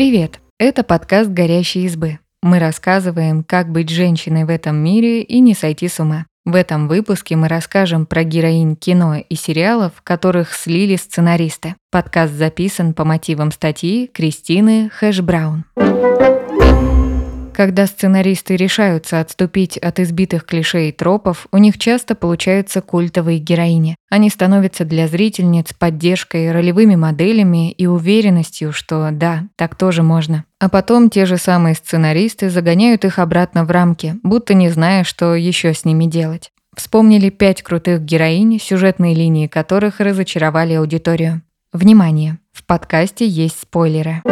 [0.00, 0.40] Привет!
[0.58, 2.20] Это подкаст «Горящие избы».
[2.42, 6.24] Мы рассказываем, как быть женщиной в этом мире и не сойти с ума.
[6.46, 11.74] В этом выпуске мы расскажем про героинь кино и сериалов, которых слили сценаристы.
[11.90, 15.66] Подкаст записан по мотивам статьи Кристины Хэш Браун.
[17.60, 23.96] Когда сценаристы решаются отступить от избитых клише и тропов, у них часто получаются культовые героини.
[24.08, 30.46] Они становятся для зрительниц поддержкой, ролевыми моделями и уверенностью, что да, так тоже можно.
[30.58, 35.34] А потом те же самые сценаристы загоняют их обратно в рамки, будто не зная, что
[35.34, 36.52] еще с ними делать.
[36.74, 41.42] Вспомнили пять крутых героинь, сюжетные линии которых разочаровали аудиторию.
[41.74, 42.38] Внимание!
[42.52, 44.22] В подкасте есть спойлеры.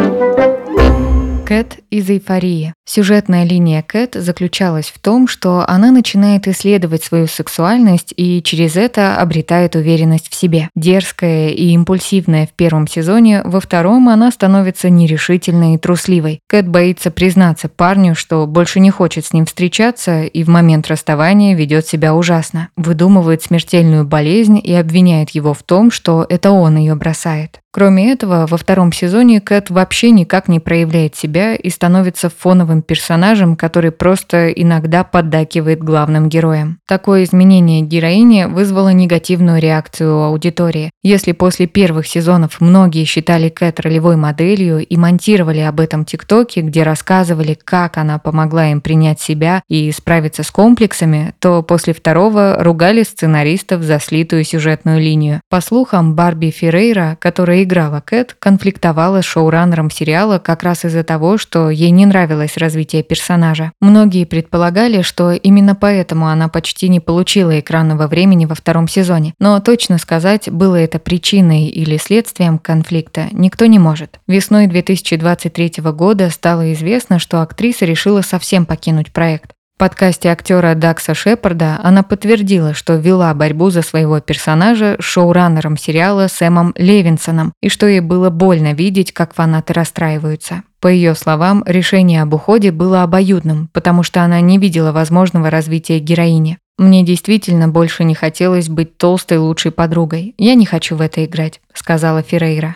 [1.49, 2.75] Кэт из «Эйфории».
[2.85, 9.17] Сюжетная линия Кэт заключалась в том, что она начинает исследовать свою сексуальность и через это
[9.17, 10.69] обретает уверенность в себе.
[10.75, 16.39] Дерзкая и импульсивная в первом сезоне, во втором она становится нерешительной и трусливой.
[16.47, 21.55] Кэт боится признаться парню, что больше не хочет с ним встречаться и в момент расставания
[21.55, 22.69] ведет себя ужасно.
[22.75, 27.59] Выдумывает смертельную болезнь и обвиняет его в том, что это он ее бросает.
[27.71, 33.55] Кроме этого, во втором сезоне Кэт вообще никак не проявляет себя и становится фоновым персонажем,
[33.55, 36.79] который просто иногда поддакивает главным героям.
[36.87, 40.89] Такое изменение героини вызвало негативную реакцию аудитории.
[41.03, 46.81] Если после первых сезонов многие считали Кэт ролевой моделью и монтировали об этом тиктоке, где
[46.81, 53.03] рассказывали, как она помогла им принять себя и справиться с комплексами, то после второго ругали
[53.03, 55.41] сценаристов за слитую сюжетную линию.
[55.49, 61.37] По слухам, Барби Феррейра, которая играла Кэт, конфликтовала с шоураннером сериала как раз из-за того,
[61.37, 63.71] что ей не нравилось развитие персонажа.
[63.79, 69.33] Многие предполагали, что именно поэтому она почти не получила экранного времени во втором сезоне.
[69.39, 74.19] Но точно сказать, было это причиной или следствием конфликта, никто не может.
[74.27, 81.79] Весной 2023 года стало известно, что актриса решила совсем покинуть проект подкасте актера Дакса Шепарда
[81.81, 87.87] она подтвердила, что вела борьбу за своего персонажа с шоураннером сериала Сэмом Левинсоном и что
[87.87, 90.63] ей было больно видеть, как фанаты расстраиваются.
[90.81, 95.99] По ее словам, решение об уходе было обоюдным, потому что она не видела возможного развития
[95.99, 96.57] героини.
[96.77, 100.35] «Мне действительно больше не хотелось быть толстой лучшей подругой.
[100.37, 102.75] Я не хочу в это играть»,— сказала Феррейра.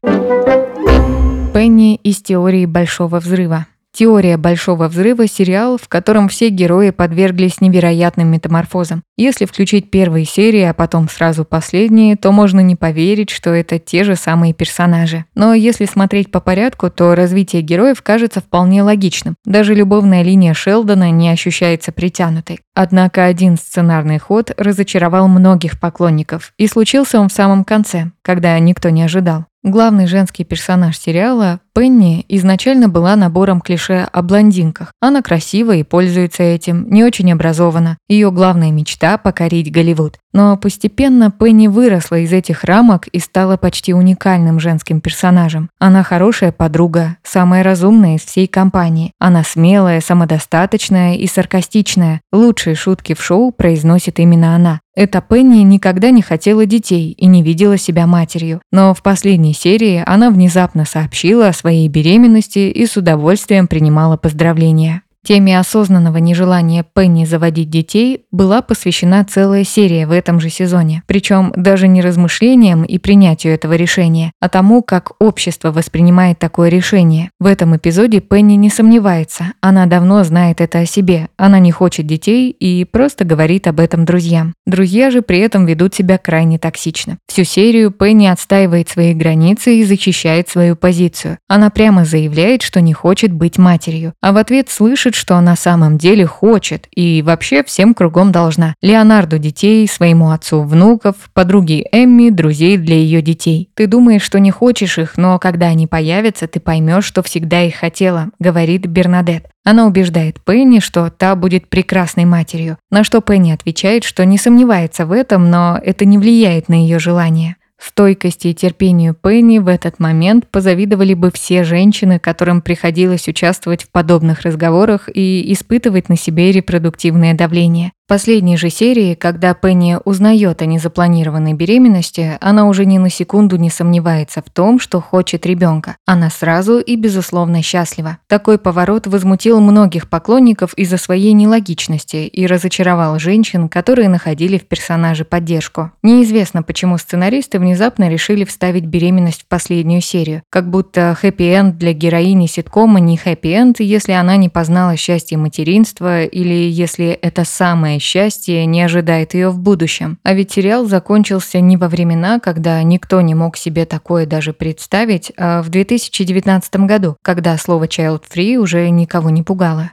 [1.53, 3.67] Пенни из теории Большого Взрыва.
[3.95, 9.03] Теория Большого Взрыва– сериал, в котором все герои подверглись невероятным метаморфозам.
[9.17, 14.03] Если включить первые серии, а потом сразу последние, то можно не поверить, что это те
[14.03, 15.25] же самые персонажи.
[15.35, 19.35] Но если смотреть по порядку, то развитие героев кажется вполне логичным.
[19.45, 22.61] Даже любовная линия Шелдона не ощущается притянутой.
[22.73, 28.89] Однако один сценарный ход разочаровал многих поклонников, и случился он в самом конце, когда никто
[28.89, 29.45] не ожидал.
[29.63, 34.91] Главный женский персонаж сериала, Пенни, изначально была набором клише о блондинках.
[35.01, 37.97] Она красива и пользуется этим, не очень образована.
[38.07, 40.19] Ее главная мечта– покорить Голливуд.
[40.33, 45.69] Но постепенно Пенни выросла из этих рамок и стала почти уникальным женским персонажем.
[45.79, 49.12] Она хорошая подруга, самая разумная из всей компании.
[49.19, 52.22] Она смелая, самодостаточная и саркастичная.
[52.31, 54.79] Лучшие шутки в шоу произносит именно она.
[54.95, 58.62] Эта Пенни никогда не хотела детей и не видела себя матерью.
[58.72, 65.03] Но в последней серии она внезапно сообщила о своей беременности и с удовольствием принимала поздравления.
[65.25, 71.01] Теме осознанного нежелания Пенни заводить детей была посвящена целая серия в этом же сезоне.
[71.07, 77.31] Причем даже не размышлениям и принятию этого решения, а тому, как общество воспринимает такое решение.
[77.39, 79.53] В этом эпизоде Пенни не сомневается.
[79.62, 81.29] Она давно знает это о себе.
[81.38, 84.53] Она не хочет детей и просто говорит об этом друзьям.
[84.66, 87.17] Друзья же при этом ведут себя крайне токсично.
[87.29, 91.38] Всю серию Пенни отстаивает свои границы и защищает свою позицию.
[91.47, 95.56] Она прямо заявляет, что не хочет быть матерью, а в ответ слышит, чувствует, что на
[95.56, 98.75] самом деле хочет и вообще всем кругом должна.
[98.81, 103.69] Леонарду детей, своему отцу внуков, подруге Эмми друзей для ее детей.
[103.75, 107.75] Ты думаешь, что не хочешь их, но когда они появятся, ты поймешь, что всегда их
[107.75, 109.45] хотела, говорит Бернадет.
[109.65, 115.06] Она убеждает Пенни, что та будет прекрасной матерью, на что Пенни отвечает, что не сомневается
[115.06, 117.56] в этом, но это не влияет на ее желание.
[117.85, 123.89] Стойкости и терпению Пенни в этот момент позавидовали бы все женщины, которым приходилось участвовать в
[123.89, 130.68] подобных разговорах и испытывать на себе репродуктивное давление последней же серии, когда Пенни узнает о
[130.68, 135.95] незапланированной беременности, она уже ни на секунду не сомневается в том, что хочет ребенка.
[136.06, 138.19] Она сразу и безусловно счастлива.
[138.27, 145.25] Такой поворот возмутил многих поклонников из-за своей нелогичности и разочаровал женщин, которые находили в персонаже
[145.25, 145.89] поддержку.
[146.03, 150.43] Неизвестно, почему сценаристы внезапно внезапно решили вставить беременность в последнюю серию.
[150.51, 156.53] Как будто хэппи-энд для героини ситкома не хэппи-энд, если она не познала счастье материнства или
[156.53, 160.19] если это самое счастье не ожидает ее в будущем.
[160.21, 165.31] А ведь сериал закончился не во времена, когда никто не мог себе такое даже представить,
[165.35, 169.89] а в 2019 году, когда слово child-free уже никого не пугало.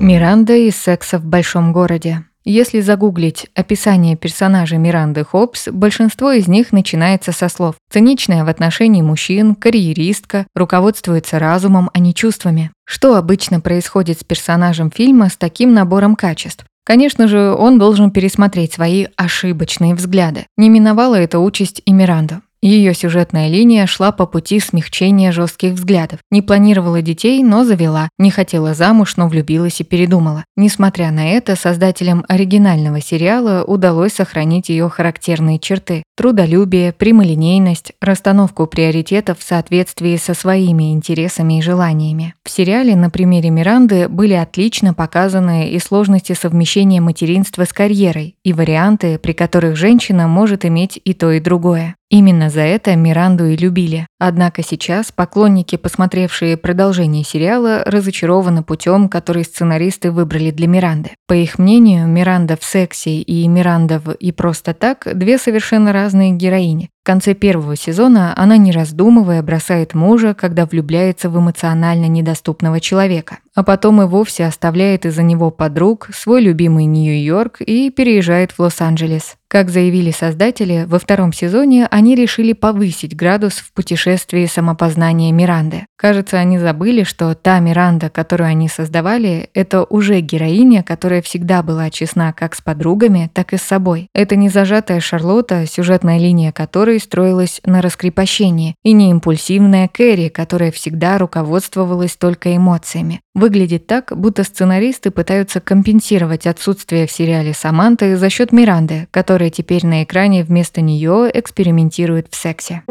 [0.00, 2.24] Миранда из секса в большом городе.
[2.44, 9.00] Если загуглить описание персонажа Миранды Хопс, большинство из них начинается со слов «циничная в отношении
[9.00, 12.72] мужчин», «карьеристка», «руководствуется разумом, а не чувствами».
[12.84, 16.64] Что обычно происходит с персонажем фильма с таким набором качеств?
[16.84, 20.46] Конечно же, он должен пересмотреть свои ошибочные взгляды.
[20.56, 22.42] Не миновала эта участь и Миранду.
[22.62, 26.20] Ее сюжетная линия шла по пути смягчения жестких взглядов.
[26.30, 28.08] Не планировала детей, но завела.
[28.20, 30.44] Не хотела замуж, но влюбилась и передумала.
[30.56, 36.04] Несмотря на это, создателям оригинального сериала удалось сохранить ее характерные черты.
[36.16, 42.34] Трудолюбие, прямолинейность, расстановку приоритетов в соответствии со своими интересами и желаниями.
[42.44, 48.52] В сериале на примере Миранды были отлично показаны и сложности совмещения материнства с карьерой, и
[48.52, 51.96] варианты, при которых женщина может иметь и то, и другое.
[52.12, 54.06] Именно за это Миранду и любили.
[54.18, 61.12] Однако сейчас поклонники, посмотревшие продолжение сериала, разочарованы путем, который сценаристы выбрали для Миранды.
[61.26, 66.32] По их мнению, Миранда в сексе и Миранда в «И просто так»– две совершенно разные
[66.32, 66.90] героини.
[67.02, 73.38] В конце первого сезона она, не раздумывая, бросает мужа, когда влюбляется в эмоционально недоступного человека,
[73.56, 79.34] а потом и вовсе оставляет из-за него подруг, свой любимый Нью-Йорк и переезжает в Лос-Анджелес.
[79.52, 85.84] Как заявили создатели, во втором сезоне они решили повысить градус в путешествии самопознания Миранды.
[85.96, 91.90] Кажется, они забыли, что та Миранда, которую они создавали, это уже героиня, которая всегда была
[91.90, 94.08] честна как с подругами, так и с собой.
[94.14, 100.28] Это не зажатая Шарлотта, сюжетная линия которой которой строилась на раскрепощении, и не импульсивная Кэрри,
[100.28, 103.20] которая всегда руководствовалась только эмоциями.
[103.34, 109.86] Выглядит так, будто сценаристы пытаются компенсировать отсутствие в сериале Саманты за счет Миранды, которая теперь
[109.86, 112.82] на экране вместо нее экспериментирует в сексе.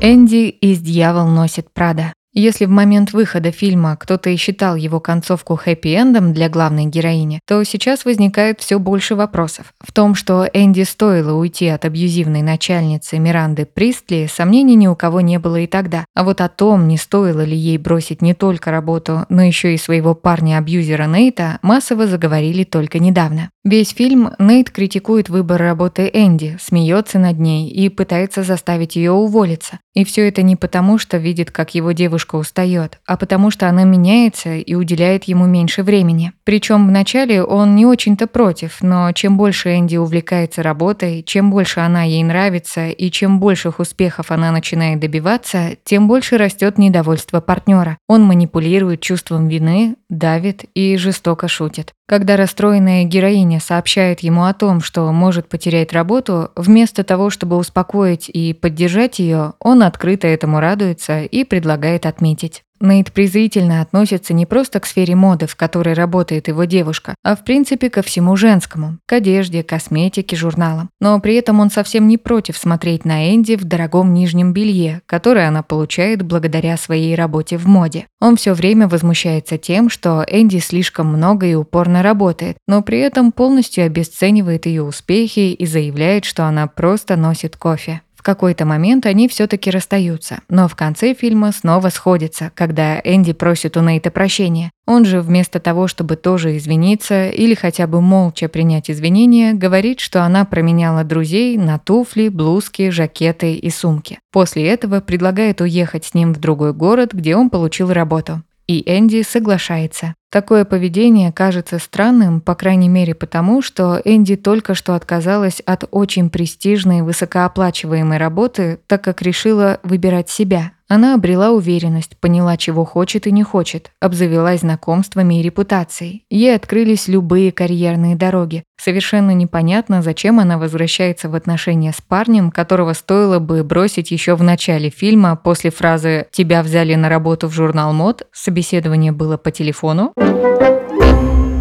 [0.00, 2.12] Энди из «Дьявол носит Прада».
[2.32, 7.64] Если в момент выхода фильма кто-то и считал его концовку хэппи-эндом для главной героини, то
[7.64, 9.74] сейчас возникает все больше вопросов.
[9.80, 15.20] В том, что Энди стоило уйти от абьюзивной начальницы Миранды Пристли, сомнений ни у кого
[15.20, 16.04] не было и тогда.
[16.14, 19.78] А вот о том, не стоило ли ей бросить не только работу, но еще и
[19.78, 23.50] своего парня-абьюзера Нейта, массово заговорили только недавно.
[23.64, 29.80] Весь фильм Нейт критикует выбор работы Энди, смеется над ней и пытается заставить ее уволиться.
[29.94, 33.82] И все это не потому, что видит, как его девушка устает, а потому что она
[33.82, 36.32] меняется и уделяет ему меньше времени.
[36.44, 42.04] Причем вначале он не очень-то против, но чем больше Энди увлекается работой, чем больше она
[42.04, 47.98] ей нравится и чем больших успехов она начинает добиваться, тем больше растет недовольство партнера.
[48.08, 51.92] Он манипулирует чувством вины, давит и жестоко шутит.
[52.10, 58.28] Когда расстроенная героиня сообщает ему о том, что может потерять работу, вместо того, чтобы успокоить
[58.28, 62.62] и поддержать ее, он открыто этому радуется и предлагает отметить.
[62.82, 67.44] Нейт презрительно относится не просто к сфере моды, в которой работает его девушка, а в
[67.44, 70.88] принципе ко всему женскому, к одежде, косметике, журналам.
[70.98, 75.48] Но при этом он совсем не против смотреть на Энди в дорогом нижнем белье, которое
[75.48, 78.06] она получает благодаря своей работе в моде.
[78.18, 83.30] Он все время возмущается тем, что Энди слишком много и упорно работает, но при этом
[83.30, 88.00] полностью обесценивает ее успехи и заявляет, что она просто носит кофе.
[88.20, 93.78] В какой-то момент они все-таки расстаются, но в конце фильма снова сходятся, когда Энди просит
[93.78, 94.70] у Нейта прощения.
[94.86, 100.22] Он же вместо того, чтобы тоже извиниться или хотя бы молча принять извинения, говорит, что
[100.22, 104.18] она променяла друзей на туфли, блузки, жакеты и сумки.
[104.30, 109.22] После этого предлагает уехать с ним в другой город, где он получил работу и Энди
[109.22, 110.14] соглашается.
[110.30, 116.30] Такое поведение кажется странным, по крайней мере потому, что Энди только что отказалась от очень
[116.30, 123.30] престижной высокооплачиваемой работы, так как решила выбирать себя, она обрела уверенность, поняла, чего хочет и
[123.30, 126.24] не хочет, обзавелась знакомствами и репутацией.
[126.30, 128.64] Ей открылись любые карьерные дороги.
[128.76, 134.42] Совершенно непонятно, зачем она возвращается в отношения с парнем, которого стоило бы бросить еще в
[134.42, 140.12] начале фильма после фразы «Тебя взяли на работу в журнал мод», собеседование было по телефону.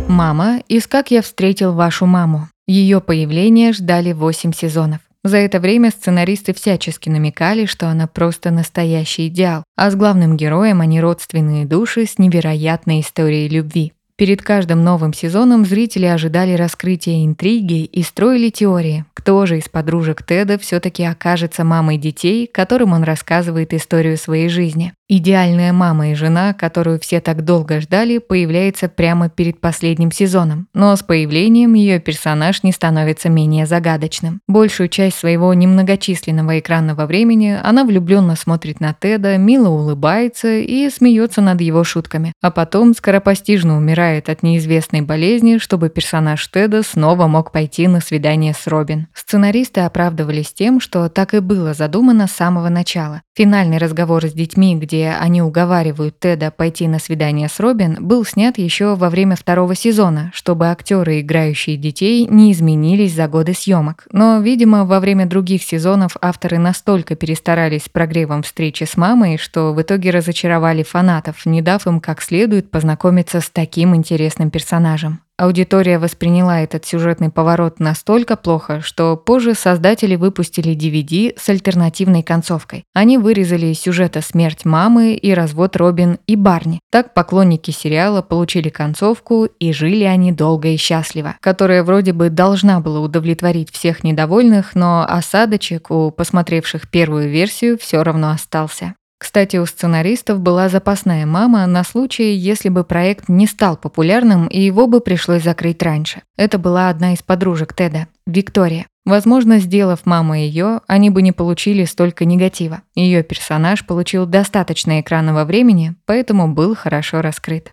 [0.07, 2.49] «Мама, из как я встретил вашу маму».
[2.65, 5.01] Ее появление ждали 8 сезонов.
[5.23, 10.79] За это время сценаристы всячески намекали, что она просто настоящий идеал, а с главным героем
[10.79, 13.93] они родственные души с невероятной историей любви.
[14.19, 20.23] Перед каждым новым сезоном зрители ожидали раскрытия интриги и строили теории, кто же из подружек
[20.23, 24.91] Теда все-таки окажется мамой детей, которым он рассказывает историю своей жизни.
[25.07, 30.95] Идеальная мама и жена, которую все так долго ждали, появляется прямо перед последним сезоном, но
[30.95, 34.41] с появлением ее персонаж не становится менее загадочным.
[34.47, 41.41] Большую часть своего немногочисленного экранного времени она влюбленно смотрит на Теда, мило улыбается и смеется
[41.41, 47.51] над его шутками, а потом скоропостижно умирает от неизвестной болезни, чтобы персонаж Теда снова мог
[47.51, 49.07] пойти на свидание с Робин.
[49.13, 53.21] Сценаристы оправдывались тем, что так и было задумано с самого начала.
[53.35, 58.57] Финальный разговор с детьми, где они уговаривают Теда пойти на свидание с Робин, был снят
[58.57, 64.07] еще во время второго сезона, чтобы актеры, играющие детей, не изменились за годы съемок.
[64.11, 69.73] Но, видимо, во время других сезонов авторы настолько перестарались с прогревом встречи с мамой, что
[69.73, 75.21] в итоге разочаровали фанатов, не дав им как следует познакомиться с таким интересным персонажем.
[75.39, 82.83] Аудитория восприняла этот сюжетный поворот настолько плохо, что позже создатели выпустили DVD с альтернативной концовкой.
[82.93, 86.81] Они вырезали из сюжета смерть мамы и развод Робин и Барни.
[86.91, 92.81] Так поклонники сериала получили концовку и жили они долго и счастливо, которая вроде бы должна
[92.81, 98.95] была удовлетворить всех недовольных, но осадочек у посмотревших первую версию все равно остался.
[99.19, 104.61] Кстати, у сценаристов была запасная мама на случай, если бы проект не стал популярным и
[104.61, 106.21] его бы пришлось закрыть раньше.
[106.37, 108.87] Это была одна из подружек Теда, Виктория.
[109.05, 112.81] Возможно, сделав маму ее, они бы не получили столько негатива.
[112.95, 117.71] Ее персонаж получил достаточно экранного времени, поэтому был хорошо раскрыт.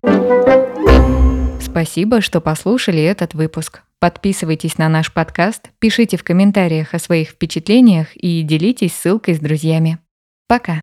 [1.61, 3.83] Спасибо, что послушали этот выпуск.
[3.99, 9.99] Подписывайтесь на наш подкаст, пишите в комментариях о своих впечатлениях и делитесь ссылкой с друзьями.
[10.47, 10.81] Пока!